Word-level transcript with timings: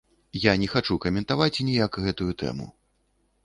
Я 0.43 0.53
не 0.61 0.69
хачу 0.75 0.97
каментаваць 1.03 1.63
ніяк 1.69 2.03
гэтую 2.09 2.31
тэму. 2.43 2.71